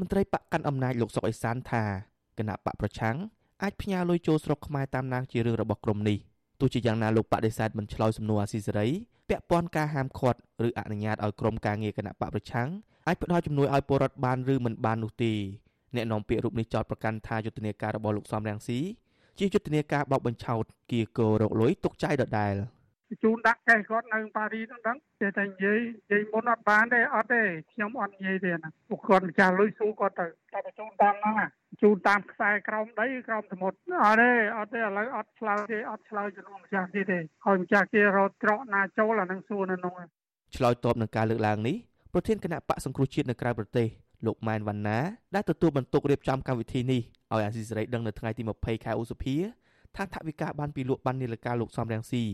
[0.00, 1.84] មន្ត្រីបកកាន់អំណាចលោកសុកអេសានថា
[2.38, 3.16] គណៈបកប្រឆាំង
[3.62, 6.18] អាចផ្ញើលុយចូលស្រុកខ្មែរតាមនាងជារឿងរបស់ក្រុមនេះ
[6.60, 8.88] ទោះជាយ៉ាងណាលោកបដិសេធមិនឆ្លើយសំណួរអាស៊ីសេរី
[9.28, 12.68] ពាក់ព័ន្ធការហាមឃាត់ឬអនុញ្ញាតឲ្យក្រុមការងារគណៈបកប្រឆាំង
[13.06, 15.32] អាចផ្ដល់ជំនួយឲ្យពលរដ្ឋបានឬមិនបាននោះទេ
[15.94, 18.78] អ្នកនាំពាក្យរូបនេះចោទប្រកាន់ថាយុទ្ធនាការរបស់លោកសំរងស៊ី
[19.38, 22.54] ជាយុទ្ធនាការបោកបញ្ឆោតគៀកោរកលុយទុកចៃដដែល។
[23.22, 31.50] ជូនដាក់ចេះគាត់នៅប៉ារីសហ្នឹងដឹងតែតែនិយាយនិយាយមុនអត់បានទេអត់ទេខ្ញុំអត់និយាយទេណាពួកគាត់ម្ចាស់លុយស៊ូគាត់ទៅតែបញ្ជូនតាមហ្នឹង
[31.82, 39.94] ជូនតាមខ្សែក្រោមដីក្រោមសមុទ្រអត់ទេអត់ទេឥឡូវអត់ឆ្លើយទេអត់ឆ្លើយជំនួសម្ចាស់ទេទេហើយម្ចាស់គេរត់ត្រកណាចូលអានឹងសួរនៅនោះ
[40.56, 41.76] ឆ្លើយតបនឹងការលើកឡើងនេះ
[42.12, 43.88] ប្រធានគណៈបកសង្គ្រោះជាតិនៅក្រៅប្រទេស
[44.26, 44.98] លោកម៉ែនវណ្ណា
[45.34, 47.00] ដែលទទួលបន្ទុករៀបចំកម្មវិធីនេះ
[47.32, 49.36] ឲ្យអាស៊ីសេរីដឹងនៅថ្ងៃទី20ខែឧសភា
[49.96, 52.24] ថាថវិកាបានពីលោកបាននីលការលោកសំរងស៊ី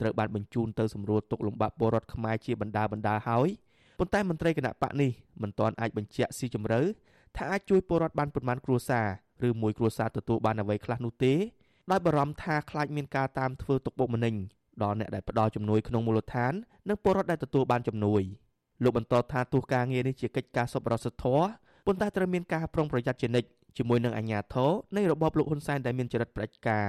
[0.00, 3.48] ត្រូវបានបញ្ជូនទៅសម្រួលទុកលំបាកពលរដ្ឋខ្មែរជាបណ្ដាបណ្ដាហើយ
[3.98, 5.10] ប៉ុន្តែមន្ត្រីគណៈបកនេះ
[5.42, 6.80] មិនទាន់អាចបញ្ជាក់ស៊ីជម្រៅ
[7.36, 9.06] ថាអាចជួយពលរដ្ឋបានប៉ុន្មានគ្រួសារ
[9.48, 11.34] ឬមួយគ្រួសារទទួលបានអ្វីខ្លះនោះទេ
[11.90, 14.34] ដោយបារម្ភថាខ្លាចមានការតាមធ្វើទុកបុកម្នេញ
[14.82, 16.52] ដល់អ្នកដែលផ្ដល់ជំនួយក្នុងមូលដ្ឋាន
[16.88, 18.22] និងពលរដ្ឋដែលទទួលបានជំនួយ
[18.82, 21.44] លោកបន្តថាទោះការងារនេះជាកិច្ចការសប្បុរសធម៌
[21.86, 26.86] ប៉ុន្តែត្រូវមានការប្រុងប្រយ័ត្នជានិច្ចជាមួយនឹងអាជ្ញាធរនៃរបបលោកហ៊ុនសែនដែលមានចរិតផ្ដាច់ការ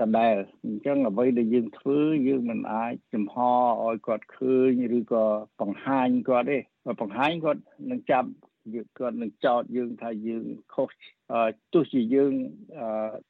[0.00, 3.36] ដដែលអញ្ចឹងអ្វីដែលយើងធ្វើយើងមិនអាចចំហ
[3.84, 5.24] ឲ្យគាត់ឃើញឬក៏
[5.60, 6.58] បង្ហាញគាត់ទេ
[7.00, 8.28] បង្ហាញគាត់នឹងចាប់
[8.74, 10.90] យើងគាត់នឹងចោទយើងថាយើងខុស
[11.72, 12.32] ទោះជាយើង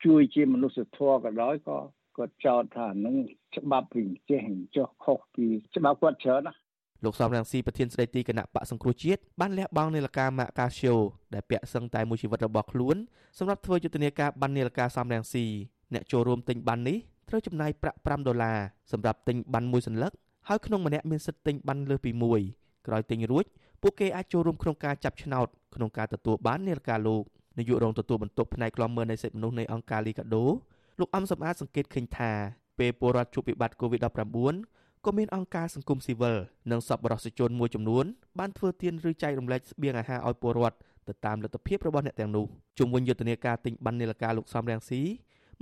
[0.05, 1.79] ជួយជាមនុស្សធម៌ក៏ដោយក៏
[2.17, 3.17] គាត់ចោទថានឹង
[3.57, 4.43] ច្បាប់វិញចេះ
[4.77, 6.55] ចុះខុសពីច្បាប់គាត់ច្រើនណា
[7.05, 10.97] លោកសំរងស៊ីប្រធានស្ដីទីគណៈបកសង្គ្រោះជាតិបានលះបង់នាឡិកាម៉ាកាស៊ីអូ
[11.35, 12.97] ដែលពាក់សឹងតែមួយជីវិតរបស់ខ្លួន
[13.39, 15.45] សម្រាប់ធ្វើយុទ្ធនាការបាននាឡិកាសំរងស៊ី
[15.95, 16.97] អ្នកចូលរួមទិញបាននេះ
[17.29, 18.59] ត្រូវចំណាយប្រាក់5ដុល្លារ
[18.93, 20.13] សម្រាប់ទិញបានមួយសន្លឹក
[20.49, 22.41] ហើយក្នុងម្នាក់មានសិទ្ធិទិញបានលើសពីមួយ
[22.87, 23.45] ក្រោយទិញរួច
[23.83, 27.23] ពួកគេអាចចូលរួមក្នុងការចាប់ឆ្នោតក្នុងការទទួលបាននាឡិកាលោក
[27.59, 30.45] នាយករងទទួលបន្ទុកផ្នែកក្លំមើលនៃសិទ្ធិមនុស្សនៃអង្គការលីកាដូ
[31.01, 32.33] លោកអំសំអាតសង្កេតឃើញថា
[32.79, 36.37] ពេលពលរដ្ឋជួបវិបត្តិ COVID-19 ក៏មានអង្គការសង្គមស៊ីវិល
[36.71, 38.05] និងសប្បុរសជនមួយចំនួន
[38.39, 40.77] បានធ្វើទានឬចែករំលែកស្បៀងអាហារឲ្យពលរដ្ឋ
[41.09, 42.47] ទៅតាមលទ្ធភាពរបស់អ្នកទាំងនោះ
[42.79, 45.01] ជុំវិញយុទ្ធនាការទិញបាននាឡិកាលោកសំរងស៊ី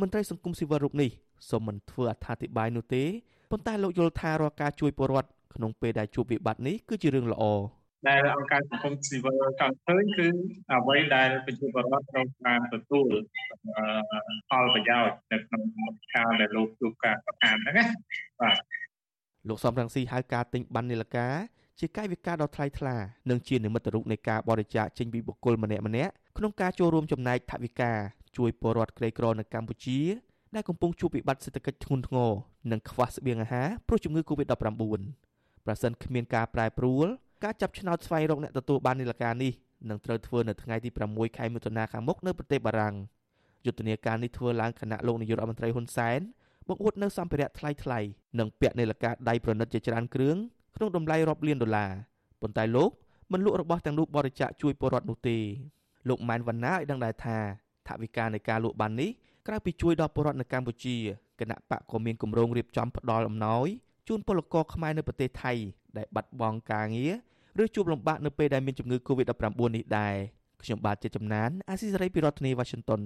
[0.01, 1.11] មន្ត្រីសង្គមស៊ីវិលរូបនេះ
[1.51, 3.05] សូមមិនធ្វើអត្ថាធិប្បាយនោះទេ
[3.51, 7.45] ប៉ុន្តែលោកយល់ថារាល់ការជួយពលរដ្ឋក្នុងពេលដែលជួបវិបត្តិនេះគឺជារឿងល្អ
[8.09, 10.27] ដែលអង្គការសង្គមស៊ីវិលចង់ឃើញគឺ
[10.73, 13.09] អ្វីដែលប្រជាពលរដ្ឋត្រូវបានទទួល
[14.51, 15.63] ផលប្រយោជន៍នៅក្នុង
[16.15, 17.87] កាលដែលលោកជួបការប្រកាន់ហ្នឹងណា
[18.41, 18.57] បាទ
[19.49, 21.29] លោកសំរងស៊ីហៅការទិញបាននីលកា
[21.81, 22.97] ជាកាយវិការដ៏ថ្លៃថ្លា
[23.31, 27.93] និងជានិមិត្តរូបនៃការបរិច្ចាគចេញពីបុគ្គលម្នាក់ម្នាក់ក្នុងការចូលរួមចំណែកថវិកា
[28.37, 30.01] ជួយពលរដ្ឋក្រីក្រនៅកម្ពុជា
[30.55, 32.31] ដែលកំពុងជួបវិបត្តិសេដ្ឋកិច្ចធ្ងន់ធ្ងរ
[32.73, 34.53] និងខ្វះស្បៀងអាហារព្រោះជំងឺ Covid-19
[35.67, 37.07] ប្រសិនគ្មានការប្រែប្រួល
[37.45, 39.53] ការចាប់ឆ្នោតស្វែងរកអ្នកទទួលបាននីលការនេះ
[39.91, 42.95] នឹងត្រូវធ្វើនៅថ្ងៃទី6ខែមិថុនាខាងមុខនៅប្រទេសបារាំង
[43.67, 46.21] យុទ្ធនាការនេះធ្វើឡើងគណៈលោកនាយករដ្ឋមន្ត្រីហ៊ុនសែន
[46.69, 48.01] បង្អួតនៅសម្ភារៈថ្លៃថ្លៃ
[48.39, 50.37] និងពាក់នាឡិកាដៃប្រណិតជាច្រើនគ្រឿង
[50.77, 51.91] ក្នុងតម្លៃរាប់លានដុល្លារ
[52.43, 52.91] ប៉ុន្តែលោក
[53.33, 55.39] មិនលក់របស់ទាំងនោះបរិច្ចាគជួយពលរដ្ឋនោះទេ
[56.09, 57.39] លោកម៉ែនវណ្ណាឲ្យដឹងដែរថា
[57.89, 59.11] ថវិកានៃការលក់បាននេះ
[59.47, 60.97] ក្រៅពីជួយដល់ពលរដ្ឋនៅកម្ពុជា
[61.41, 63.69] គណៈបកក៏មានគម្រោងរៀបចំផ្ដល់អំណោយ
[64.09, 65.53] ជូនពលករខ្មែរនៅប្រទេសថៃ
[65.97, 67.13] ដែលបាត់បង់ការងារ
[67.63, 70.15] ឬជួបលំបាកនៅពេលដែលមានជំងឺ Covid-19 នេះដែរ
[70.63, 73.01] ខ្ញុំបាទជាចំណានអាស៊ីសេរីពីរដ្ឋធានី Washington